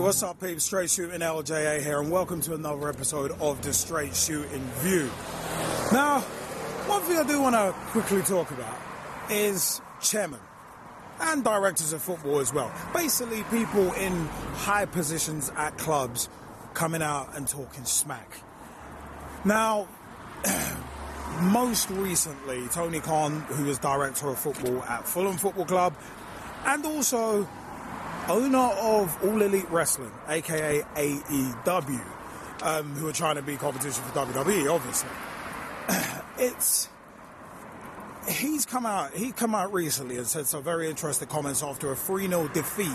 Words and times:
what's 0.00 0.22
up, 0.22 0.40
peeps? 0.40 0.64
Straight 0.64 0.88
Shooting 0.88 1.20
LJA 1.20 1.82
here, 1.82 2.00
and 2.00 2.10
welcome 2.10 2.40
to 2.42 2.54
another 2.54 2.88
episode 2.88 3.32
of 3.38 3.60
the 3.60 3.70
Straight 3.70 4.16
Shooting 4.16 4.62
View. 4.78 5.10
Now, 5.92 6.20
one 6.86 7.02
thing 7.02 7.18
I 7.18 7.24
do 7.24 7.42
want 7.42 7.54
to 7.54 7.74
quickly 7.90 8.22
talk 8.22 8.50
about 8.50 8.78
is 9.30 9.82
chairman 10.00 10.40
and 11.20 11.44
directors 11.44 11.92
of 11.92 12.00
football 12.00 12.38
as 12.38 12.52
well. 12.52 12.72
Basically, 12.94 13.42
people 13.50 13.92
in 13.92 14.24
high 14.54 14.86
positions 14.86 15.52
at 15.54 15.76
clubs 15.76 16.30
coming 16.72 17.02
out 17.02 17.36
and 17.36 17.46
talking 17.46 17.84
smack. 17.84 18.40
Now, 19.44 19.86
most 21.42 21.90
recently, 21.90 22.66
Tony 22.68 23.00
Khan, 23.00 23.40
who 23.40 23.68
is 23.68 23.78
director 23.78 24.28
of 24.28 24.38
football 24.38 24.82
at 24.84 25.06
Fulham 25.06 25.36
Football 25.36 25.66
Club, 25.66 25.94
and 26.64 26.86
also 26.86 27.46
owner 28.30 28.58
of 28.58 29.24
All 29.24 29.42
Elite 29.42 29.70
Wrestling, 29.70 30.12
aka 30.28 30.82
AEW, 30.94 32.04
um, 32.62 32.94
who 32.94 33.08
are 33.08 33.12
trying 33.12 33.36
to 33.36 33.42
be 33.42 33.56
competition 33.56 34.02
for 34.04 34.26
WWE, 34.26 34.72
obviously. 34.72 35.10
it's 36.38 36.88
he's 38.28 38.66
come 38.66 38.86
out 38.86 39.12
he 39.14 39.32
come 39.32 39.54
out 39.54 39.72
recently 39.72 40.16
and 40.16 40.26
said 40.26 40.46
some 40.46 40.62
very 40.62 40.88
interesting 40.88 41.26
comments 41.26 41.62
after 41.62 41.90
a 41.90 41.96
3-0 41.96 42.52
defeat 42.52 42.86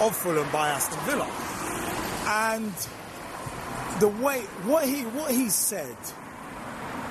of 0.00 0.14
Fulham 0.14 0.50
by 0.50 0.68
Aston 0.68 0.98
Villa. 1.04 1.28
And 2.26 2.74
the 4.00 4.08
way 4.08 4.40
what 4.64 4.86
he 4.86 5.02
what 5.02 5.30
he 5.30 5.48
said 5.48 5.96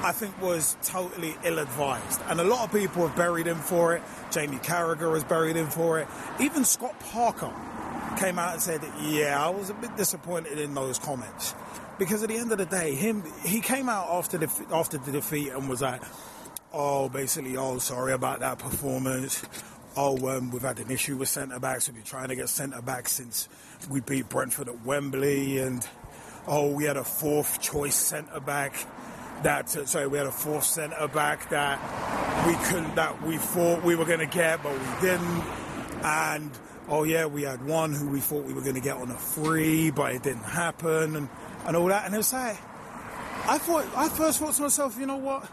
I 0.03 0.12
think 0.12 0.39
was 0.41 0.75
totally 0.84 1.35
ill 1.45 1.59
advised. 1.59 2.20
And 2.27 2.41
a 2.41 2.44
lot 2.44 2.66
of 2.66 2.73
people 2.73 3.07
have 3.07 3.16
buried 3.16 3.48
him 3.48 3.59
for 3.59 3.95
it. 3.95 4.03
Jamie 4.31 4.57
Carragher 4.57 5.13
has 5.13 5.23
buried 5.23 5.55
him 5.55 5.67
for 5.67 5.99
it. 5.99 6.07
Even 6.41 6.66
Scott 6.66 6.99
Parker 6.99 7.53
came 8.17 8.38
out 8.38 8.52
and 8.52 8.61
said, 8.61 8.81
Yeah, 9.02 9.41
I 9.41 9.49
was 9.49 9.70
a 9.70 9.73
bit 9.73 9.95
disappointed 9.95 10.59
in 10.59 10.73
those 10.73 11.00
comments. 11.00 11.55
Because 11.97 12.22
at 12.22 12.27
the 12.30 12.36
end 12.36 12.52
of 12.52 12.58
the 12.58 12.66
day, 12.66 12.95
him 12.95 13.23
he 13.45 13.61
came 13.61 13.88
out 13.88 14.09
after 14.09 14.38
the 14.38 14.66
after 14.72 14.97
the 14.97 15.14
defeat 15.14 15.53
and 15.53 15.69
was 15.69 15.81
like, 15.81 16.02
Oh, 16.73 17.08
basically, 17.08 17.55
oh 17.55 17.77
sorry 17.77 18.11
about 18.11 18.42
that 18.42 18.59
performance. 18.59 19.42
Oh, 19.95 20.17
um, 20.36 20.49
we've 20.52 20.64
had 20.64 20.80
an 20.80 20.92
issue 20.92 21.16
with 21.16 21.30
centre 21.30 21.59
backs. 21.59 21.88
We've 21.88 21.95
been 21.95 22.03
trying 22.03 22.27
to 22.30 22.36
get 22.36 22.49
centre 22.49 22.81
backs 22.81 23.14
since 23.14 23.47
we 23.89 24.02
beat 24.02 24.27
Brentford 24.27 24.67
at 24.67 24.83
Wembley, 24.83 25.59
and 25.59 25.88
oh, 26.47 26.72
we 26.72 26.86
had 26.86 26.97
a 26.97 27.03
fourth 27.03 27.61
choice 27.61 27.95
centre 27.95 28.39
back 28.39 28.75
that 29.44 29.69
sorry 29.69 30.08
we 30.08 30.17
had 30.17 30.27
a 30.27 30.31
fourth 30.31 30.63
centre 30.63 31.08
back 31.08 31.49
that 31.49 31.80
we 32.47 32.55
couldn't 32.66 32.95
that 32.95 33.22
we 33.23 33.38
thought 33.38 33.83
we 33.83 33.95
were 33.95 34.05
going 34.05 34.19
to 34.19 34.25
get 34.25 34.61
but 34.63 34.72
we 34.72 35.08
didn't. 35.08 35.44
And 36.03 36.52
oh 36.89 37.03
yeah 37.03 37.25
we 37.25 37.44
had 37.44 37.66
one 37.66 37.94
who 37.94 38.09
we 38.09 38.19
thought 38.19 38.45
we 38.45 38.53
were 38.53 38.61
going 38.61 38.75
to 38.75 38.81
get 38.81 38.97
on 38.97 39.11
a 39.11 39.17
free 39.17 39.91
but 39.91 40.14
it 40.14 40.23
didn't 40.23 40.44
happen 40.44 41.16
and, 41.16 41.30
and 41.66 41.77
all 41.77 41.88
that. 41.88 42.05
And 42.05 42.14
it 42.14 42.17
was 42.17 42.33
like 42.33 42.58
I 43.45 43.58
thought 43.58 43.86
I 43.95 44.09
first 44.09 44.39
thought 44.39 44.53
to 44.55 44.64
myself 44.64 44.97
you 44.97 45.05
know 45.05 45.17
what? 45.17 45.49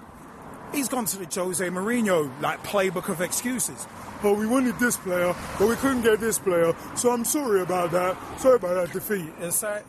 He's 0.72 0.88
gone 0.88 1.04
to 1.06 1.18
the 1.18 1.24
Jose 1.24 1.68
Mourinho 1.68 2.30
like 2.40 2.62
playbook 2.64 3.08
of 3.08 3.20
excuses. 3.20 3.86
Oh 4.22 4.34
we 4.34 4.46
wanted 4.46 4.78
this 4.78 4.96
player 4.96 5.34
but 5.58 5.68
we 5.68 5.76
couldn't 5.76 6.02
get 6.02 6.20
this 6.20 6.38
player 6.38 6.74
so 6.96 7.10
I'm 7.10 7.24
sorry 7.24 7.62
about 7.62 7.90
that. 7.92 8.16
Sorry 8.40 8.56
about 8.56 8.74
that 8.74 8.92
defeat. 8.92 9.32
It's 9.40 9.62
like 9.62 9.84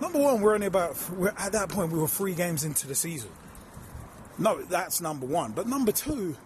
Number 0.00 0.18
one, 0.18 0.42
we're 0.42 0.54
only 0.54 0.66
about, 0.66 0.96
we're, 1.10 1.32
at 1.38 1.52
that 1.52 1.70
point, 1.70 1.90
we 1.90 1.98
were 1.98 2.08
three 2.08 2.34
games 2.34 2.64
into 2.64 2.86
the 2.86 2.94
season. 2.94 3.30
No, 4.38 4.60
that's 4.62 5.00
number 5.00 5.24
one. 5.24 5.52
But 5.52 5.66
number 5.66 5.92
two, 5.92 6.36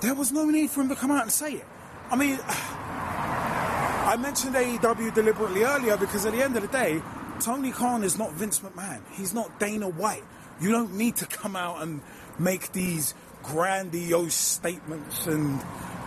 there 0.00 0.14
was 0.14 0.32
no 0.32 0.46
need 0.46 0.70
for 0.70 0.80
him 0.80 0.88
to 0.88 0.96
come 0.96 1.10
out 1.10 1.22
and 1.22 1.32
say 1.32 1.54
it. 1.54 1.66
I 2.10 2.16
mean, 2.16 2.38
I 2.46 4.16
mentioned 4.18 4.54
AEW 4.54 5.14
deliberately 5.14 5.64
earlier 5.64 5.98
because 5.98 6.24
at 6.24 6.32
the 6.32 6.42
end 6.42 6.56
of 6.56 6.62
the 6.62 6.68
day, 6.68 7.02
Tony 7.40 7.72
Khan 7.72 8.02
is 8.02 8.18
not 8.18 8.32
Vince 8.32 8.60
McMahon. 8.60 9.02
He's 9.12 9.34
not 9.34 9.60
Dana 9.60 9.88
White. 9.88 10.24
You 10.60 10.70
don't 10.70 10.94
need 10.94 11.16
to 11.16 11.26
come 11.26 11.56
out 11.56 11.82
and 11.82 12.00
make 12.38 12.72
these 12.72 13.14
grandiose 13.42 14.34
statements 14.34 15.26
and 15.26 15.60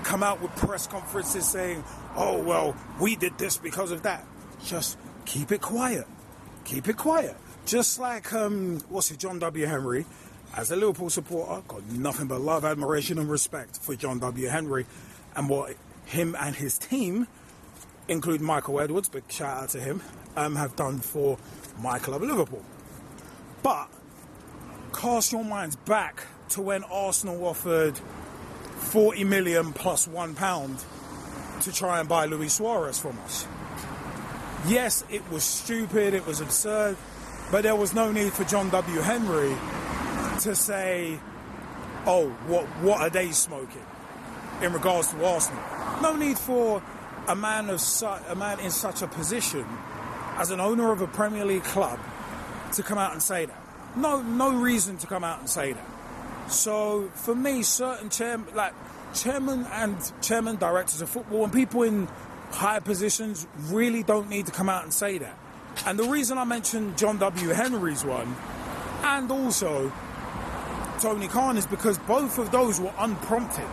come 0.03 0.23
out 0.23 0.41
with 0.41 0.55
press 0.55 0.87
conferences 0.87 1.47
saying, 1.47 1.83
oh, 2.15 2.41
well, 2.41 2.75
we 2.99 3.15
did 3.15 3.37
this 3.37 3.57
because 3.57 3.91
of 3.91 4.03
that. 4.03 4.25
Just 4.63 4.97
keep 5.25 5.51
it 5.51 5.61
quiet 5.61 6.05
keep 6.65 6.87
it 6.87 6.97
quiet. 6.97 7.35
Just 7.65 7.99
like, 7.99 8.33
um, 8.33 8.81
what's 8.89 9.09
it, 9.11 9.19
John 9.19 9.39
W. 9.39 9.65
Henry, 9.65 10.05
as 10.55 10.71
a 10.71 10.75
Liverpool 10.75 11.09
supporter, 11.09 11.61
got 11.67 11.85
nothing 11.91 12.27
but 12.27 12.41
love, 12.41 12.65
admiration, 12.65 13.17
and 13.17 13.29
respect 13.29 13.77
for 13.77 13.95
John 13.95 14.19
W. 14.19 14.47
Henry 14.47 14.85
and 15.35 15.49
what 15.49 15.75
him 16.05 16.35
and 16.39 16.55
his 16.55 16.77
team, 16.77 17.27
including 18.07 18.45
Michael 18.45 18.79
Edwards, 18.79 19.09
big 19.09 19.23
shout 19.29 19.63
out 19.63 19.69
to 19.69 19.79
him, 19.79 20.01
um, 20.35 20.55
have 20.55 20.75
done 20.75 20.99
for 20.99 21.37
my 21.79 21.99
club 21.99 22.21
Liverpool. 22.21 22.63
But 23.61 23.87
cast 24.91 25.31
your 25.31 25.45
minds 25.45 25.75
back 25.75 26.25
to 26.49 26.61
when 26.61 26.83
Arsenal 26.83 27.45
offered 27.45 27.97
40 28.77 29.23
million 29.23 29.73
plus 29.73 30.07
one 30.07 30.35
pound 30.35 30.83
to 31.61 31.71
try 31.71 31.99
and 31.99 32.09
buy 32.09 32.25
Luis 32.25 32.53
Suarez 32.53 32.99
from 32.99 33.17
us. 33.19 33.47
Yes, 34.67 35.03
it 35.09 35.29
was 35.29 35.43
stupid, 35.43 36.13
it 36.13 36.25
was 36.25 36.39
absurd, 36.39 36.95
but 37.51 37.63
there 37.63 37.75
was 37.75 37.93
no 37.93 38.11
need 38.11 38.31
for 38.31 38.45
John 38.45 38.69
W. 38.69 39.01
Henry 39.01 39.53
to 40.41 40.55
say, 40.55 41.19
oh, 42.05 42.29
what, 42.47 42.65
what 42.81 43.01
are 43.01 43.09
they 43.09 43.31
smoking 43.31 43.85
in 44.61 44.71
regards 44.71 45.11
to 45.11 45.25
Arsenal? 45.25 45.61
No 46.01 46.15
need 46.15 46.37
for 46.37 46.81
a 47.27 47.35
man 47.35 47.69
of 47.69 47.81
su- 47.81 48.05
a 48.05 48.35
man 48.35 48.59
in 48.61 48.71
such 48.71 49.01
a 49.01 49.07
position 49.07 49.65
as 50.37 50.49
an 50.49 50.59
owner 50.59 50.91
of 50.91 51.01
a 51.01 51.07
Premier 51.07 51.45
League 51.45 51.63
club 51.63 51.99
to 52.73 52.83
come 52.83 52.97
out 52.97 53.11
and 53.11 53.21
say 53.21 53.45
that. 53.45 53.61
No, 53.97 54.21
no 54.21 54.53
reason 54.53 54.97
to 54.97 55.07
come 55.07 55.23
out 55.23 55.39
and 55.39 55.49
say 55.49 55.73
that. 55.73 55.85
So 56.51 57.09
for 57.15 57.35
me, 57.35 57.63
certain 57.63 58.09
chairman, 58.09 58.53
like 58.55 58.73
chairman 59.13 59.65
and 59.71 59.97
chairman 60.21 60.55
directors 60.55 61.01
of 61.01 61.09
football 61.09 61.43
and 61.43 61.53
people 61.53 61.83
in 61.83 62.07
higher 62.53 62.81
positions 62.81 63.47
really 63.69 64.03
don't 64.03 64.29
need 64.29 64.45
to 64.45 64.51
come 64.51 64.69
out 64.69 64.83
and 64.83 64.93
say 64.93 65.17
that. 65.17 65.37
And 65.85 65.97
the 65.97 66.03
reason 66.03 66.37
I 66.37 66.43
mentioned 66.43 66.97
John 66.97 67.17
W. 67.17 67.49
Henry's 67.49 68.05
one 68.05 68.35
and 69.03 69.29
also 69.31 69.91
Tony 70.99 71.27
Khan 71.27 71.57
is 71.57 71.65
because 71.65 71.97
both 71.99 72.37
of 72.37 72.51
those 72.51 72.79
were 72.79 72.93
unprompted. 72.99 73.67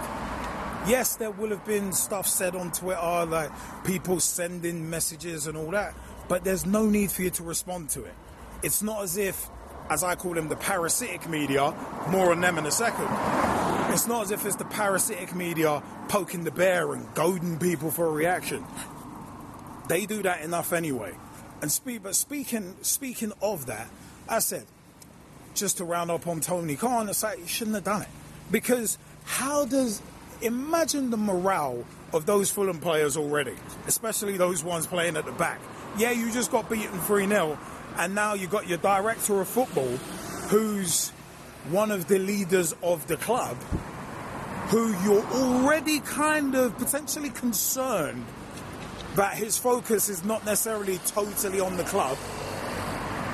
Yes, 0.89 1.17
there 1.17 1.31
will 1.31 1.51
have 1.51 1.65
been 1.67 1.93
stuff 1.93 2.27
said 2.27 2.57
on 2.57 2.73
Twitter, 2.73 3.27
like 3.27 3.51
people 3.85 4.19
sending 4.19 4.89
messages 4.89 5.47
and 5.47 5.57
all 5.57 5.71
that, 5.73 5.95
but 6.27 6.43
there's 6.43 6.65
no 6.65 6.87
need 6.87 7.11
for 7.11 7.23
you 7.23 7.31
to 7.31 7.43
respond 7.43 7.91
to 7.91 8.05
it. 8.05 8.15
It's 8.63 8.83
not 8.83 9.03
as 9.03 9.19
if, 9.19 9.49
as 9.91 10.03
I 10.03 10.15
call 10.15 10.33
them, 10.33 10.49
the 10.49 10.57
parasitic 10.57 11.29
media, 11.29 11.75
more 12.09 12.33
on 12.33 12.41
them 12.41 12.57
in 12.57 12.65
a 12.65 12.71
second, 12.71 13.07
it's 13.93 14.07
not 14.07 14.23
as 14.23 14.31
if 14.31 14.47
it's 14.47 14.57
the 14.57 14.65
parasitic 14.65 15.35
media 15.35 15.83
poking 16.09 16.45
the 16.45 16.51
bear 16.51 16.93
and 16.93 17.13
goading 17.15 17.59
people 17.59 17.91
for 17.91 18.07
a 18.07 18.11
reaction. 18.11 18.65
They 19.89 20.07
do 20.07 20.23
that 20.23 20.43
enough 20.43 20.73
anyway. 20.73 21.15
And 21.63 21.71
speak, 21.71 22.05
but 22.05 22.15
speaking 22.15 22.77
speaking 22.83 23.33
of 23.43 23.67
that, 23.67 23.89
I 24.29 24.39
said, 24.39 24.65
just 25.55 25.79
to 25.79 25.85
round 25.85 26.11
up 26.11 26.27
on 26.27 26.41
Tony 26.41 26.77
Khan, 26.77 27.09
it's 27.09 27.23
like 27.23 27.39
you 27.41 27.47
shouldn't 27.47 27.75
have 27.75 27.85
done 27.85 28.03
it 28.03 28.09
because 28.51 28.97
how 29.25 29.65
does 29.65 30.01
imagine 30.41 31.11
the 31.11 31.17
morale 31.17 31.85
of 32.13 32.27
those 32.27 32.51
Fulham 32.51 32.79
players 32.79 33.17
already, 33.17 33.55
especially 33.87 34.37
those 34.37 34.65
ones 34.65 34.87
playing 34.87 35.17
at 35.17 35.25
the 35.25 35.33
back. 35.33 35.61
Yeah, 35.99 36.13
you 36.13 36.31
just 36.33 36.51
got 36.51 36.71
beaten 36.71 36.99
3 37.01 37.27
0, 37.27 37.59
and 37.97 38.15
now 38.15 38.35
you've 38.35 38.51
got 38.51 38.69
your 38.69 38.79
director 38.79 39.41
of 39.41 39.49
football 39.49 39.97
who's 40.49 41.13
one 41.69 41.91
of 41.91 42.09
the 42.09 42.19
leaders 42.19 42.75
of 42.83 43.07
the 43.07 43.17
club 43.17 43.57
who 44.69 44.95
you're 45.03 45.27
already 45.27 46.01
kind 46.01 46.55
of 46.55 46.77
potentially 46.79 47.31
concerned 47.31 48.25
that 49.17 49.35
his 49.35 49.59
focus 49.59 50.09
is 50.09 50.25
not 50.25 50.45
necessarily 50.45 50.99
totally 51.07 51.61
on 51.61 51.77
the 51.77 51.85
club. 51.85 52.17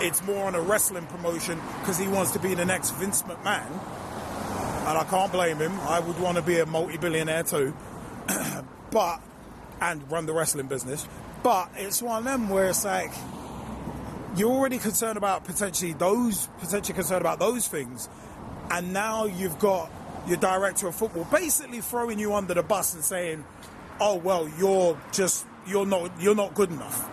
It's 0.00 0.22
more 0.24 0.46
on 0.46 0.54
a 0.54 0.60
wrestling 0.60 1.06
promotion 1.06 1.60
because 1.80 1.98
he 1.98 2.08
wants 2.08 2.32
to 2.32 2.38
be 2.38 2.54
the 2.54 2.64
next 2.64 2.92
Vince 2.92 3.22
McMahon. 3.22 3.70
And 4.88 4.98
I 4.98 5.04
can't 5.10 5.30
blame 5.30 5.58
him. 5.58 5.78
I 5.80 6.00
would 6.00 6.18
want 6.18 6.36
to 6.36 6.42
be 6.42 6.58
a 6.58 6.66
multi 6.66 6.96
billionaire 6.96 7.42
too. 7.42 7.74
but, 8.90 9.20
and 9.80 10.10
run 10.10 10.26
the 10.26 10.32
wrestling 10.32 10.68
business. 10.68 11.06
But 11.42 11.70
it's 11.76 12.00
one 12.00 12.18
of 12.18 12.24
them 12.24 12.48
where 12.48 12.68
it's 12.68 12.84
like, 12.84 13.12
you're 14.36 14.50
already 14.50 14.78
concerned 14.78 15.16
about 15.16 15.44
potentially 15.44 15.92
those, 15.94 16.48
potentially 16.58 16.94
concerned 16.94 17.22
about 17.22 17.38
those 17.38 17.68
things, 17.68 18.08
and 18.70 18.92
now 18.92 19.24
you've 19.24 19.58
got 19.58 19.90
your 20.26 20.36
director 20.38 20.88
of 20.88 20.94
football 20.94 21.24
basically 21.30 21.80
throwing 21.80 22.18
you 22.18 22.34
under 22.34 22.54
the 22.54 22.62
bus 22.62 22.94
and 22.94 23.04
saying, 23.04 23.44
"Oh 24.00 24.16
well, 24.16 24.48
you're 24.58 25.00
just 25.12 25.46
you're 25.66 25.86
not 25.86 26.10
you're 26.20 26.34
not 26.34 26.54
good 26.54 26.70
enough." 26.70 27.08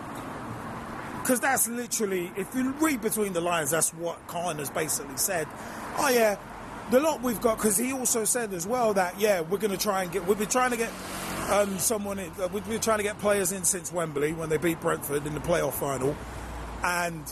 Because 1.22 1.40
that's 1.40 1.68
literally, 1.68 2.30
if 2.36 2.54
you 2.54 2.72
read 2.72 3.00
between 3.00 3.32
the 3.32 3.40
lines, 3.40 3.70
that's 3.70 3.94
what 3.94 4.26
Khan 4.26 4.58
has 4.58 4.68
basically 4.68 5.16
said. 5.16 5.48
Oh 5.96 6.10
yeah, 6.10 6.36
the 6.90 7.00
lot 7.00 7.22
we've 7.22 7.40
got. 7.40 7.56
Because 7.56 7.78
he 7.78 7.92
also 7.94 8.24
said 8.24 8.52
as 8.52 8.66
well 8.66 8.92
that 8.94 9.18
yeah, 9.18 9.40
we're 9.40 9.58
going 9.58 9.70
to 9.70 9.78
try 9.78 10.02
and 10.02 10.12
get. 10.12 10.26
We've 10.26 10.38
been 10.38 10.48
trying 10.48 10.72
to 10.72 10.76
get 10.76 10.90
Um, 11.44 11.78
someone 11.78 12.18
in, 12.18 12.30
uh, 12.40 12.48
we've 12.52 12.66
been 12.66 12.80
trying 12.80 12.98
to 12.98 13.04
get 13.04 13.18
players 13.18 13.52
in 13.52 13.64
since 13.64 13.92
Wembley 13.92 14.32
when 14.32 14.48
they 14.48 14.56
beat 14.56 14.80
Brentford 14.80 15.26
in 15.26 15.34
the 15.34 15.40
playoff 15.40 15.74
final, 15.74 16.16
and 16.84 17.24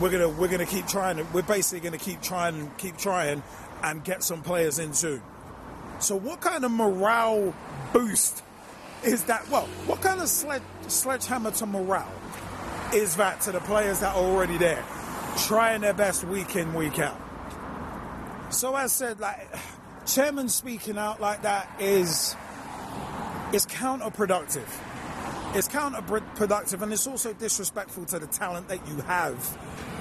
we're 0.00 0.10
gonna 0.10 0.28
we're 0.28 0.48
gonna 0.48 0.64
keep 0.64 0.86
trying. 0.86 1.18
We're 1.32 1.42
basically 1.42 1.80
gonna 1.80 1.98
keep 1.98 2.22
trying, 2.22 2.70
keep 2.78 2.96
trying, 2.96 3.42
and 3.82 4.02
get 4.02 4.22
some 4.22 4.42
players 4.42 4.78
in 4.78 4.94
soon. 4.94 5.20
So, 5.98 6.16
what 6.16 6.40
kind 6.40 6.64
of 6.64 6.70
morale 6.70 7.54
boost 7.92 8.42
is 9.04 9.24
that? 9.24 9.48
Well, 9.50 9.66
what 9.86 10.00
kind 10.00 10.20
of 10.20 10.28
sledge, 10.28 10.62
sledgehammer 10.88 11.50
to 11.52 11.66
morale 11.66 12.12
is 12.94 13.16
that 13.16 13.40
to 13.42 13.52
the 13.52 13.60
players 13.60 14.00
that 14.00 14.14
are 14.14 14.22
already 14.22 14.56
there, 14.56 14.84
trying 15.46 15.82
their 15.82 15.94
best 15.94 16.24
week 16.24 16.56
in, 16.56 16.72
week 16.74 16.98
out? 16.98 17.20
So, 18.50 18.74
as 18.76 18.92
said, 18.92 19.20
like 19.20 19.48
chairman 20.06 20.48
speaking 20.48 20.96
out 20.96 21.20
like 21.20 21.42
that 21.42 21.68
is 21.80 22.36
is 23.52 23.66
counterproductive. 23.66 24.68
It's 25.54 25.68
counterproductive 25.68 26.80
and 26.80 26.90
it's 26.94 27.06
also 27.06 27.34
disrespectful 27.34 28.06
to 28.06 28.18
the 28.18 28.26
talent 28.26 28.68
that 28.68 28.88
you 28.88 28.96
have 29.02 29.36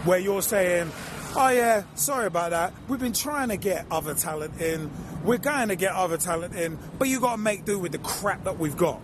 where 0.05 0.17
you're 0.17 0.41
saying, 0.41 0.89
oh 1.35 1.49
yeah, 1.49 1.83
sorry 1.95 2.27
about 2.27 2.51
that. 2.51 2.73
We've 2.87 3.01
been 3.01 3.11
trying 3.11 3.49
to 3.49 3.57
get 3.57 3.85
other 3.91 4.13
talent 4.13 4.61
in. 4.61 4.89
We're 5.25 5.39
going 5.39 5.67
to 5.67 5.75
get 5.75 5.91
other 5.91 6.15
talent 6.17 6.55
in, 6.55 6.79
but 6.97 7.09
you 7.09 7.19
got 7.19 7.35
to 7.35 7.37
make 7.37 7.65
do 7.65 7.77
with 7.77 7.91
the 7.91 7.97
crap 7.97 8.45
that 8.45 8.59
we've 8.59 8.77
got. 8.77 9.01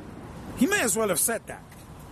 He 0.55 0.67
may 0.67 0.81
as 0.81 0.95
well 0.95 1.09
have 1.09 1.19
said 1.19 1.45
that. 1.47 1.61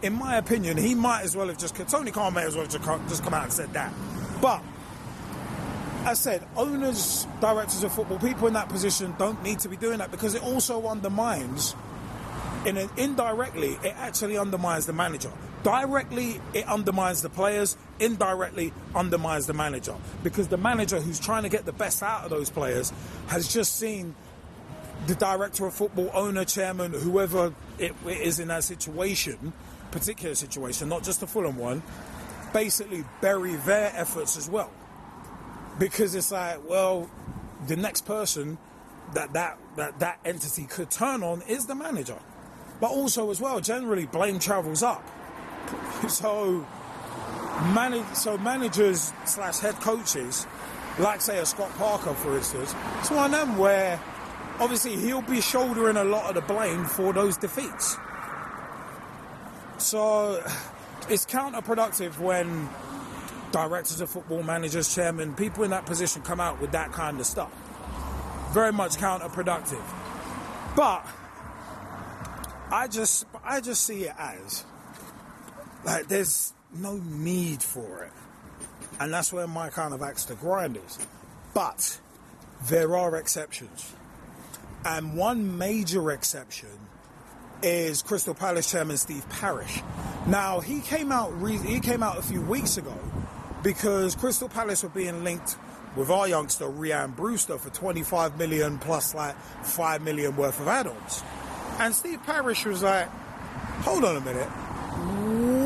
In 0.01 0.11
my 0.13 0.35
opinion, 0.35 0.75
he 0.75 0.95
might 0.95 1.21
as 1.21 1.33
well 1.35 1.47
have 1.47 1.57
just, 1.57 1.73
Tony 1.88 2.11
Khan 2.11 2.33
may 2.33 2.43
as 2.43 2.55
well 2.55 2.65
have 2.65 3.07
just 3.07 3.23
come 3.23 3.33
out 3.33 3.43
and 3.43 3.53
said 3.53 3.71
that. 3.71 3.93
But 4.41 4.61
I 6.03 6.13
said, 6.13 6.45
owners, 6.57 7.25
directors 7.39 7.83
of 7.83 7.93
football, 7.93 8.19
people 8.19 8.47
in 8.47 8.53
that 8.53 8.67
position 8.67 9.15
don't 9.17 9.41
need 9.43 9.59
to 9.59 9.69
be 9.69 9.77
doing 9.77 9.99
that 9.99 10.11
because 10.11 10.35
it 10.35 10.43
also 10.43 10.85
undermines 10.88 11.73
in 12.65 12.89
indirectly, 12.97 13.77
it 13.83 13.94
actually 13.97 14.38
undermines 14.38 14.85
the 14.85 14.94
manager. 14.94 15.31
Directly, 15.63 16.39
it 16.53 16.67
undermines 16.67 17.21
the 17.21 17.29
players. 17.29 17.77
Indirectly, 18.00 18.71
undermines 18.94 19.47
the 19.47 19.53
manager 19.53 19.95
because 20.23 20.47
the 20.50 20.57
manager 20.57 21.00
who's 21.00 21.19
trying 21.19 21.44
to 21.44 21.50
get 21.50 21.65
the 21.65 21.73
best 21.73 22.03
out 22.03 22.23
of 22.23 22.29
those 22.29 22.50
players 22.50 22.94
has 23.27 23.51
just 23.51 23.77
seen 23.77 24.15
the 25.07 25.15
director 25.15 25.65
of 25.65 25.73
football, 25.73 26.09
owner, 26.13 26.45
chairman, 26.45 26.94
whoever 26.94 27.53
it 27.79 27.94
is 28.06 28.39
in 28.39 28.47
that 28.50 28.63
situation, 28.63 29.53
particular 29.91 30.35
situation, 30.35 30.89
not 30.89 31.03
just 31.03 31.19
the 31.19 31.27
Fulham 31.27 31.57
one, 31.57 31.83
basically 32.53 33.03
bury 33.21 33.56
their 33.56 33.91
efforts 33.95 34.38
as 34.38 34.50
well. 34.50 34.71
Because 35.77 36.15
it's 36.15 36.31
like, 36.31 36.67
well, 36.67 37.09
the 37.67 37.75
next 37.75 38.06
person 38.06 38.57
that 39.13 39.33
that, 39.33 39.57
that, 39.75 40.00
that 40.00 40.19
entity 40.25 40.65
could 40.65 40.89
turn 40.89 41.23
on 41.23 41.41
is 41.44 41.65
the 41.65 41.75
manager. 41.75 42.17
But 42.80 42.92
also, 42.92 43.30
as 43.31 43.39
well, 43.39 43.60
generally, 43.60 44.06
blame 44.06 44.39
travels 44.39 44.83
up. 44.83 45.04
So, 46.10 46.68
manage, 47.74 48.06
so 48.13 48.38
managers 48.38 49.12
slash 49.25 49.60
head 49.60 49.75
coaches, 49.75 50.45
like 51.00 51.22
say 51.22 51.39
a 51.39 51.45
Scott 51.45 51.72
Parker, 51.77 52.13
for 52.13 52.36
instance, 52.36 52.75
it's 53.00 53.10
one 53.10 53.33
of 53.33 53.39
them 53.39 53.57
where 53.57 54.00
obviously 54.60 54.98
he'll 54.98 55.22
be 55.24 55.42
shouldering 55.42 55.98
a 55.98 56.04
lot 56.04 56.30
of 56.30 56.36
the 56.36 56.42
blame 56.54 56.86
for 56.86 57.13
those 57.13 57.38
defeats. 57.38 57.98
So, 59.77 60.44
it's 61.10 61.25
counterproductive 61.25 62.19
when 62.19 62.69
directors 63.51 64.01
of 64.01 64.10
football, 64.10 64.44
managers, 64.44 64.94
chairmen, 64.94 65.33
people 65.33 65.63
in 65.63 65.72
that 65.72 65.86
position 65.86 66.22
come 66.22 66.42
out 66.42 66.60
with 66.60 66.72
that 66.74 66.92
kind 66.92 67.19
of 67.19 67.25
stuff. 67.25 67.51
Very 68.51 68.74
much 68.74 68.98
counterproductive. 68.98 69.81
But 70.75 71.07
I 72.75 72.89
just 72.89 73.25
I 73.42 73.62
just 73.62 73.86
see 73.86 74.04
it 74.04 74.13
as 74.19 74.66
like 75.86 76.10
there's 76.10 76.51
no 76.74 76.98
need 76.98 77.63
for 77.63 78.04
it. 78.04 78.12
And 79.00 79.13
that's 79.13 79.31
where 79.31 79.48
my 79.48 79.69
kind 79.69 79.94
of 79.94 80.01
axe 80.01 80.25
to 80.25 80.36
grind 80.36 80.75
is. 80.75 81.00
But 81.54 82.01
there 82.68 82.98
are 82.98 83.16
exceptions. 83.16 83.94
And 84.83 85.16
one 85.16 85.57
major 85.57 86.12
exception 86.12 86.77
is 87.63 88.01
Crystal 88.01 88.33
Palace 88.33 88.69
chairman 88.69 88.98
Steve 88.98 89.27
Parish. 89.30 89.81
Now 90.27 90.60
he 90.60 90.81
came 90.81 91.13
out 91.13 91.31
re- 91.42 91.57
he 91.57 91.80
came 91.80 92.04
out 92.04 92.18
a 92.18 92.24
few 92.24 92.42
weeks 92.42 92.75
ago 92.75 92.98
because 93.63 94.16
Crystal 94.16 94.50
Palace 94.50 94.83
were 94.83 94.89
being 94.89 95.24
linked 95.24 95.56
with 95.95 96.10
our 96.10 96.27
youngster 96.27 96.66
Rhian 96.66 97.16
Brewster 97.16 97.57
for 97.57 97.69
25 97.69 98.38
million 98.38 98.80
plus 98.80 99.16
like 99.16 99.38
5 99.63 100.01
million 100.01 100.36
worth 100.36 100.60
of 100.60 100.68
add-ons. 100.68 101.24
And 101.80 101.94
Steve 101.94 102.24
Parish 102.24 102.66
was 102.66 102.83
like, 102.83 103.10
hold 103.83 104.06
on 104.06 104.16
a 104.16 104.22
minute. 104.22 104.48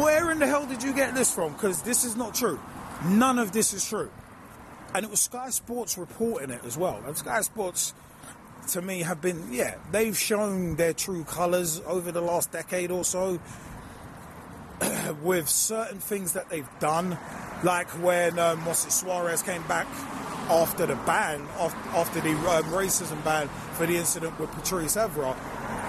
Where 0.01 0.31
in 0.31 0.39
the 0.39 0.47
hell 0.47 0.65
did 0.65 0.81
you 0.81 0.93
get 0.93 1.13
this 1.13 1.33
from? 1.33 1.53
Because 1.53 1.83
this 1.83 2.03
is 2.03 2.15
not 2.15 2.33
true. 2.33 2.59
None 3.05 3.37
of 3.37 3.51
this 3.51 3.73
is 3.73 3.87
true. 3.87 4.09
And 4.95 5.05
it 5.05 5.11
was 5.11 5.21
Sky 5.21 5.51
Sports 5.51 5.97
reporting 5.97 6.49
it 6.49 6.61
as 6.65 6.77
well. 6.77 6.99
And 7.05 7.15
Sky 7.15 7.41
Sports, 7.41 7.93
to 8.69 8.81
me, 8.81 9.01
have 9.01 9.21
been, 9.21 9.53
yeah, 9.53 9.75
they've 9.91 10.17
shown 10.17 10.75
their 10.77 10.93
true 10.93 11.23
colours 11.25 11.79
over 11.85 12.11
the 12.11 12.21
last 12.21 12.51
decade 12.51 12.89
or 12.89 13.03
so 13.03 13.39
with 15.21 15.47
certain 15.47 15.99
things 15.99 16.33
that 16.33 16.49
they've 16.49 16.69
done. 16.79 17.17
Like 17.63 17.89
when 18.01 18.39
um, 18.39 18.65
Suarez 18.73 19.43
came 19.43 19.61
back 19.67 19.85
after 20.49 20.87
the 20.87 20.95
ban, 20.95 21.47
after 21.59 22.19
the 22.21 22.31
um, 22.31 22.63
racism 22.65 23.23
ban 23.23 23.47
for 23.73 23.85
the 23.85 23.97
incident 23.97 24.39
with 24.39 24.49
Patrice 24.51 24.95
Evra 24.95 25.37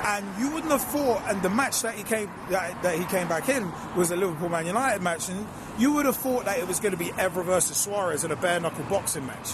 and 0.04 0.26
you 0.38 0.50
wouldn't 0.50 0.72
have 0.72 0.82
thought, 0.84 1.22
and 1.28 1.42
the 1.42 1.50
match 1.50 1.82
that 1.82 1.94
he 1.94 2.02
came 2.02 2.30
that, 2.50 2.82
that 2.82 2.98
he 2.98 3.04
came 3.06 3.28
back 3.28 3.48
in 3.48 3.70
was 3.96 4.10
a 4.10 4.16
Liverpool 4.16 4.48
Man 4.48 4.66
United 4.66 5.02
match, 5.02 5.28
and 5.28 5.46
you 5.78 5.92
would 5.92 6.06
have 6.06 6.16
thought 6.16 6.44
that 6.44 6.58
it 6.58 6.66
was 6.66 6.80
going 6.80 6.92
to 6.92 6.98
be 6.98 7.06
Evra 7.10 7.44
versus 7.44 7.76
Suarez 7.76 8.24
in 8.24 8.30
a 8.30 8.36
bare 8.36 8.60
knuckle 8.60 8.84
boxing 8.84 9.26
match, 9.26 9.50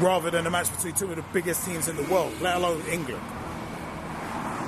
rather 0.00 0.30
than 0.30 0.46
a 0.46 0.50
match 0.50 0.70
between 0.74 0.94
two 0.94 1.10
of 1.10 1.16
the 1.16 1.24
biggest 1.32 1.64
teams 1.66 1.88
in 1.88 1.96
the 1.96 2.04
world, 2.04 2.32
let 2.40 2.56
alone 2.56 2.82
England. 2.90 3.22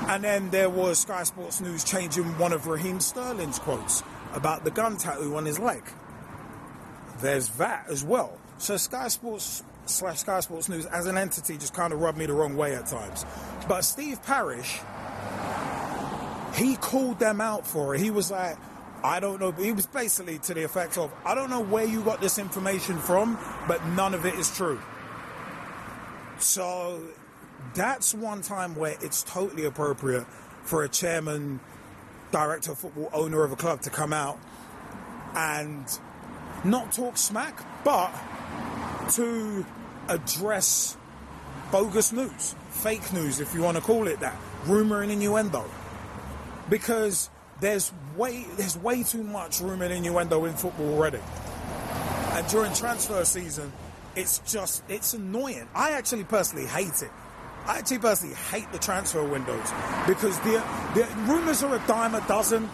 And 0.08 0.24
then 0.24 0.50
there 0.50 0.70
was 0.70 1.00
Sky 1.00 1.22
Sports 1.24 1.60
News 1.60 1.84
changing 1.84 2.24
one 2.38 2.52
of 2.52 2.66
Raheem 2.66 2.98
Sterling's 2.98 3.58
quotes 3.58 4.02
about 4.32 4.64
the 4.64 4.70
gun 4.70 4.96
tattoo 4.96 5.36
on 5.36 5.44
his 5.44 5.58
leg. 5.58 5.82
There's 7.20 7.48
that 7.50 7.86
as 7.90 8.04
well. 8.04 8.38
So 8.58 8.76
Sky 8.76 9.08
Sports 9.08 9.62
slash 9.84 10.20
Sky 10.20 10.40
Sports 10.40 10.68
News 10.68 10.86
as 10.86 11.06
an 11.06 11.18
entity 11.18 11.58
just 11.58 11.74
kind 11.74 11.92
of 11.92 12.00
rubbed 12.00 12.16
me 12.16 12.26
the 12.26 12.32
wrong 12.32 12.56
way 12.56 12.74
at 12.74 12.86
times. 12.86 13.26
But 13.68 13.82
Steve 13.82 14.22
Parish 14.22 14.80
he 16.58 16.76
called 16.76 17.18
them 17.18 17.40
out 17.40 17.66
for 17.66 17.94
it. 17.94 18.00
He 18.00 18.10
was 18.10 18.30
like, 18.30 18.56
I 19.02 19.20
don't 19.20 19.40
know. 19.40 19.52
He 19.52 19.72
was 19.72 19.86
basically 19.86 20.38
to 20.40 20.54
the 20.54 20.64
effect 20.64 20.98
of, 20.98 21.12
I 21.24 21.34
don't 21.34 21.50
know 21.50 21.60
where 21.60 21.84
you 21.84 22.02
got 22.02 22.20
this 22.20 22.38
information 22.38 22.98
from, 22.98 23.38
but 23.68 23.84
none 23.86 24.12
of 24.12 24.26
it 24.26 24.34
is 24.34 24.54
true. 24.54 24.80
So 26.38 27.00
that's 27.74 28.12
one 28.12 28.42
time 28.42 28.74
where 28.74 28.96
it's 29.00 29.22
totally 29.22 29.64
appropriate 29.64 30.26
for 30.62 30.82
a 30.82 30.88
chairman, 30.88 31.60
director 32.32 32.72
of 32.72 32.78
football, 32.78 33.08
owner 33.12 33.44
of 33.44 33.52
a 33.52 33.56
club 33.56 33.82
to 33.82 33.90
come 33.90 34.12
out 34.12 34.38
and 35.34 35.86
not 36.64 36.92
talk 36.92 37.16
smack, 37.16 37.62
but 37.84 38.12
to 39.12 39.64
address 40.08 40.96
bogus 41.70 42.12
news, 42.12 42.56
fake 42.70 43.12
news, 43.12 43.38
if 43.40 43.54
you 43.54 43.62
want 43.62 43.76
to 43.76 43.82
call 43.82 44.08
it 44.08 44.18
that, 44.20 44.36
rumor 44.66 45.02
and 45.02 45.12
innuendo 45.12 45.64
because 46.70 47.30
there's 47.60 47.92
way 48.16 48.44
there's 48.56 48.76
way 48.76 49.02
too 49.02 49.22
much 49.22 49.60
room 49.60 49.82
and 49.82 49.92
innuendo 49.92 50.44
in 50.44 50.54
football 50.54 50.94
already. 50.94 51.20
And 52.32 52.46
during 52.48 52.72
transfer 52.72 53.24
season, 53.24 53.72
it's 54.14 54.38
just 54.40 54.82
it's 54.88 55.14
annoying. 55.14 55.68
I 55.74 55.92
actually 55.92 56.24
personally 56.24 56.66
hate 56.66 57.02
it. 57.02 57.10
I 57.66 57.78
actually 57.78 57.98
personally 57.98 58.34
hate 58.50 58.70
the 58.72 58.78
transfer 58.78 59.22
windows 59.22 59.70
because 60.06 60.38
the 60.40 60.62
the 60.94 61.06
rumors 61.26 61.62
are 61.62 61.74
a 61.74 61.82
dime 61.86 62.14
a 62.14 62.26
dozen. 62.28 62.68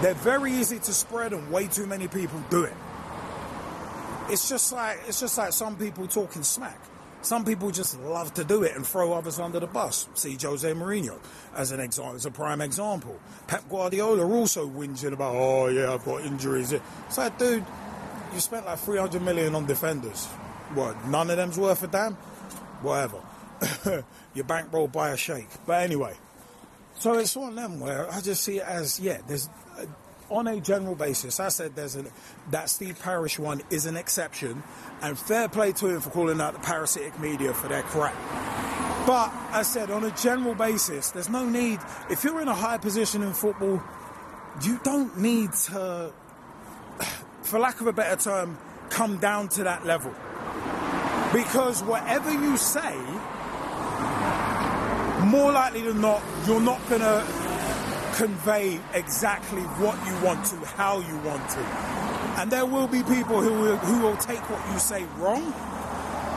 They're 0.00 0.14
very 0.14 0.52
easy 0.52 0.78
to 0.78 0.92
spread, 0.92 1.32
and 1.32 1.50
way 1.50 1.68
too 1.68 1.86
many 1.86 2.08
people 2.08 2.42
do 2.50 2.64
it. 2.64 2.72
It's 4.28 4.48
just 4.48 4.72
like 4.72 5.00
it's 5.06 5.20
just 5.20 5.36
like 5.38 5.52
some 5.52 5.76
people 5.76 6.06
talking 6.06 6.42
smack. 6.42 6.80
Some 7.22 7.44
people 7.44 7.70
just 7.70 7.98
love 8.00 8.34
to 8.34 8.44
do 8.44 8.64
it 8.64 8.74
and 8.74 8.84
throw 8.84 9.12
others 9.12 9.38
under 9.38 9.60
the 9.60 9.68
bus. 9.68 10.08
See 10.14 10.36
Jose 10.40 10.70
Mourinho 10.72 11.18
as 11.54 11.70
an 11.70 11.78
example, 11.78 12.16
as 12.16 12.26
a 12.26 12.32
prime 12.32 12.60
example. 12.60 13.18
Pep 13.46 13.68
Guardiola 13.70 14.26
also 14.26 14.68
whinging 14.68 15.12
about, 15.12 15.36
oh 15.36 15.68
yeah, 15.68 15.94
I've 15.94 16.04
got 16.04 16.22
injuries. 16.22 16.72
It's 16.72 17.18
like, 17.18 17.38
dude, 17.38 17.64
you 18.34 18.40
spent 18.40 18.66
like 18.66 18.78
300 18.80 19.22
million 19.22 19.54
on 19.54 19.66
defenders. 19.66 20.26
What? 20.74 21.06
None 21.06 21.30
of 21.30 21.36
them's 21.36 21.58
worth 21.58 21.84
a 21.84 21.86
damn. 21.86 22.14
Whatever. 22.82 23.20
Your 24.34 24.44
bankroll 24.44 24.88
by 24.88 25.10
a 25.10 25.16
sheikh. 25.16 25.48
But 25.64 25.84
anyway, 25.84 26.14
so 26.98 27.18
it's 27.18 27.36
one 27.36 27.50
of 27.50 27.54
them 27.54 27.78
where 27.78 28.10
I 28.12 28.20
just 28.20 28.42
see 28.42 28.58
it 28.58 28.66
as 28.66 28.98
yeah, 28.98 29.18
there's 29.28 29.48
on 30.32 30.46
a 30.46 30.60
general 30.60 30.94
basis, 30.94 31.38
I 31.38 31.48
said 31.48 31.76
there's 31.76 31.96
a, 31.96 32.04
that 32.50 32.70
Steve 32.70 32.98
Parish 33.02 33.38
one 33.38 33.62
is 33.70 33.86
an 33.86 33.96
exception, 33.96 34.62
and 35.02 35.18
fair 35.18 35.48
play 35.48 35.72
to 35.72 35.88
him 35.88 36.00
for 36.00 36.10
calling 36.10 36.40
out 36.40 36.54
the 36.54 36.60
parasitic 36.60 37.18
media 37.20 37.52
for 37.52 37.68
their 37.68 37.82
crap. 37.82 38.14
But 39.06 39.32
I 39.50 39.62
said, 39.62 39.90
on 39.90 40.04
a 40.04 40.10
general 40.12 40.54
basis, 40.54 41.10
there's 41.10 41.28
no 41.28 41.48
need. 41.48 41.80
If 42.08 42.24
you're 42.24 42.40
in 42.40 42.48
a 42.48 42.54
high 42.54 42.78
position 42.78 43.22
in 43.22 43.32
football, 43.32 43.82
you 44.62 44.80
don't 44.82 45.18
need 45.18 45.52
to, 45.52 46.12
for 47.42 47.58
lack 47.58 47.80
of 47.80 47.86
a 47.86 47.92
better 47.92 48.16
term, 48.16 48.58
come 48.90 49.18
down 49.18 49.48
to 49.48 49.64
that 49.64 49.84
level. 49.84 50.14
Because 51.32 51.82
whatever 51.82 52.30
you 52.30 52.56
say, 52.56 52.94
more 55.26 55.52
likely 55.52 55.82
than 55.82 56.00
not, 56.00 56.22
you're 56.46 56.60
not 56.60 56.80
going 56.88 57.00
to 57.00 57.41
convey 58.12 58.80
exactly 58.94 59.62
what 59.62 59.96
you 60.06 60.24
want 60.24 60.44
to, 60.46 60.56
how 60.76 61.00
you 61.00 61.16
want 61.18 61.48
to. 61.50 61.60
And 62.40 62.50
there 62.50 62.66
will 62.66 62.86
be 62.86 63.02
people 63.02 63.40
who 63.40 63.52
will, 63.52 63.76
who 63.76 64.02
will 64.02 64.16
take 64.16 64.38
what 64.50 64.72
you 64.72 64.78
say 64.78 65.04
wrong. 65.18 65.52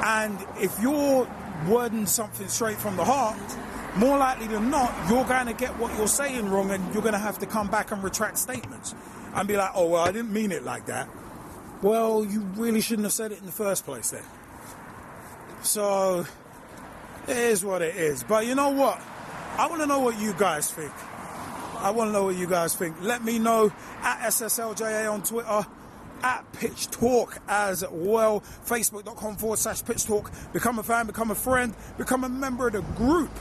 And 0.04 0.38
if 0.62 0.80
you're 0.80 1.28
wording 1.68 2.06
something 2.06 2.48
straight 2.48 2.78
from 2.78 2.96
the 2.96 3.06
heart, 3.06 3.38
more 3.96 4.18
likely 4.18 4.48
than 4.48 4.70
not, 4.70 4.94
you're 5.10 5.26
going 5.26 5.48
to 5.48 5.54
get 5.54 5.78
what 5.78 5.96
you're 5.98 6.08
saying 6.08 6.50
wrong 6.50 6.72
and 6.72 6.94
you're 6.94 7.02
going 7.02 7.14
to 7.14 7.20
have 7.20 7.40
to 7.40 7.46
come 7.46 7.68
back 7.68 7.92
and 7.92 8.04
retract 8.04 8.38
statements 8.38 8.94
and 9.34 9.48
be 9.48 9.56
like, 9.58 9.72
oh, 9.74 9.88
well, 9.88 10.04
I 10.04 10.12
didn't 10.12 10.34
mean 10.34 10.52
it 10.52 10.64
like 10.64 10.86
that. 10.88 11.08
Well, 11.82 12.26
you 12.26 12.42
really 12.56 12.82
shouldn't 12.82 13.06
have 13.06 13.14
said 13.14 13.32
it 13.32 13.40
in 13.40 13.46
the 13.46 13.52
first 13.52 13.86
place 13.86 14.12
then. 14.12 14.24
So, 15.62 16.26
it 17.28 17.38
is 17.38 17.66
what 17.66 17.82
it 17.82 17.96
is. 17.96 18.24
But 18.24 18.46
you 18.46 18.56
know 18.56 18.70
what? 18.70 19.02
I 19.58 19.68
want 19.68 19.82
to 19.82 19.88
know 19.88 20.00
what 20.00 20.20
you 20.20 20.34
guys 20.34 20.72
think. 20.72 20.92
I 21.78 21.92
want 21.92 22.10
to 22.10 22.12
know 22.12 22.26
what 22.26 22.36
you 22.36 22.48
guys 22.48 22.76
think. 22.76 22.96
Let 23.02 23.24
me 23.24 23.40
know 23.40 23.72
at 24.02 24.30
SSLJA 24.30 25.12
on 25.12 25.24
Twitter 25.24 25.66
at 26.24 26.52
Pitch 26.54 26.90
Talk 26.90 27.40
as 27.48 27.84
well. 27.92 28.42
Facebook.com 28.66 29.36
forward 29.36 29.60
slash 29.60 29.84
Pitch 29.84 30.06
Talk. 30.06 30.32
Become 30.54 30.80
a 30.80 30.84
fan, 30.84 31.08
become 31.08 31.32
a 31.32 31.36
friend, 31.36 31.74
become 31.98 32.24
a 32.24 32.30
member 32.30 32.68
of 32.68 32.74
the 32.74 32.82
group. 32.82 33.32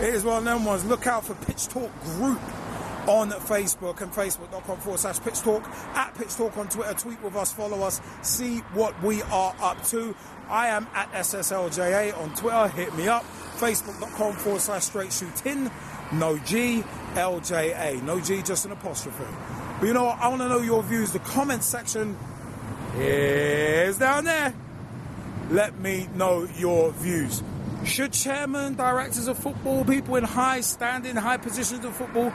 It 0.00 0.14
is 0.14 0.24
one 0.24 0.38
of 0.38 0.44
them 0.44 0.64
ones. 0.64 0.84
Look 0.84 1.06
out 1.06 1.24
for 1.26 1.34
Pitch 1.34 1.66
Talk 1.66 1.90
Group 2.04 2.40
on 3.08 3.30
Facebook 3.30 4.00
and 4.02 4.12
Facebook.com 4.12 4.78
forward 4.78 5.00
slash 5.00 5.20
Pitch 5.20 5.40
Talk. 5.40 5.68
At 5.94 6.14
Pitch 6.14 6.34
Talk 6.34 6.56
on 6.56 6.68
Twitter. 6.68 6.94
Tweet 6.94 7.22
with 7.22 7.34
us, 7.36 7.52
follow 7.52 7.82
us, 7.82 8.00
see 8.22 8.58
what 8.74 9.00
we 9.02 9.22
are 9.22 9.54
up 9.60 9.82
to. 9.86 10.14
I 10.48 10.68
am 10.68 10.86
at 10.94 11.10
SSLJA 11.12 12.16
on 12.18 12.34
Twitter. 12.34 12.68
Hit 12.68 12.94
me 12.96 13.08
up. 13.08 13.24
Facebook.com 13.58 14.34
forward 14.34 14.60
slash 14.62 14.84
straight 14.84 15.12
shooting. 15.12 15.70
No 16.12 16.38
G, 16.38 16.82
LJA. 17.18 18.02
No 18.02 18.20
G, 18.20 18.42
just 18.42 18.64
an 18.64 18.72
apostrophe. 18.72 19.24
But 19.80 19.86
you 19.86 19.92
know 19.92 20.04
what? 20.04 20.18
I 20.18 20.28
want 20.28 20.42
to 20.42 20.48
know 20.48 20.60
your 20.60 20.82
views. 20.82 21.12
The 21.12 21.18
comment 21.18 21.62
section 21.62 22.16
is 22.96 23.98
down 23.98 24.24
there. 24.24 24.54
Let 25.50 25.78
me 25.78 26.08
know 26.14 26.48
your 26.56 26.92
views. 26.92 27.42
Should 27.84 28.12
chairman, 28.12 28.74
directors 28.74 29.28
of 29.28 29.38
football, 29.38 29.84
people 29.84 30.16
in 30.16 30.24
high 30.24 30.60
standing, 30.60 31.16
high 31.16 31.38
positions 31.38 31.84
of 31.84 31.96
football, 31.96 32.32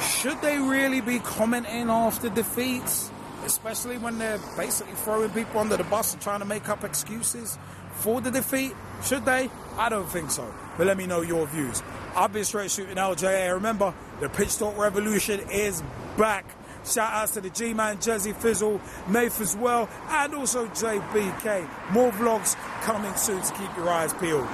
should 0.00 0.40
they 0.42 0.58
really 0.58 1.00
be 1.00 1.20
commenting 1.20 1.88
after 1.88 2.28
defeats? 2.28 3.10
Especially 3.44 3.98
when 3.98 4.18
they're 4.18 4.38
basically 4.56 4.94
throwing 4.94 5.30
people 5.30 5.60
under 5.60 5.76
the 5.76 5.84
bus 5.84 6.12
and 6.12 6.20
trying 6.20 6.40
to 6.40 6.44
make 6.44 6.68
up 6.68 6.84
excuses 6.84 7.58
for 7.94 8.20
the 8.20 8.30
defeat? 8.30 8.74
Should 9.04 9.24
they? 9.24 9.48
I 9.76 9.88
don't 9.88 10.08
think 10.08 10.30
so. 10.30 10.52
But 10.76 10.86
let 10.86 10.96
me 10.96 11.06
know 11.06 11.22
your 11.22 11.46
views. 11.46 11.82
I've 12.18 12.32
been 12.32 12.44
straight 12.44 12.72
shooting 12.72 12.96
LJA. 12.96 13.54
Remember, 13.54 13.94
the 14.18 14.28
Pitch 14.28 14.58
Talk 14.58 14.76
Revolution 14.76 15.38
is 15.50 15.84
back. 16.16 16.44
Shout 16.84 17.12
outs 17.12 17.34
to 17.34 17.40
the 17.40 17.50
G 17.50 17.72
Man, 17.74 17.98
Jezzy 17.98 18.34
Fizzle, 18.34 18.80
Nath 19.08 19.40
as 19.40 19.56
well, 19.56 19.88
and 20.08 20.34
also 20.34 20.66
JBK. 20.66 21.92
More 21.92 22.10
vlogs 22.10 22.56
coming 22.82 23.14
soon 23.14 23.40
to 23.40 23.52
keep 23.52 23.76
your 23.76 23.88
eyes 23.88 24.12
peeled. 24.14 24.48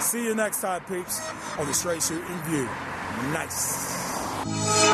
See 0.00 0.24
you 0.24 0.34
next 0.34 0.60
time, 0.60 0.82
peeps, 0.88 1.20
on 1.56 1.66
the 1.66 1.74
Straight 1.74 2.02
Shooting 2.02 2.36
View. 2.46 2.68
Nice. 3.32 4.87